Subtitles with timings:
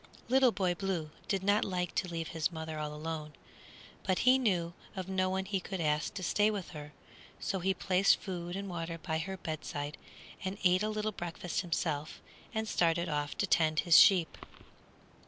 [0.29, 3.33] Little Boy Blue did not like to leave his mother all alone,
[4.01, 6.91] but he knew of no one he could ask to stay with her;
[7.39, 9.99] so he placed food and water by her bedside,
[10.43, 12.19] and ate a little breakfast himself,
[12.51, 14.39] and started off to tend his sheep.